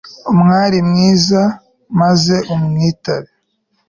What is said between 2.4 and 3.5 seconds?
umwitabe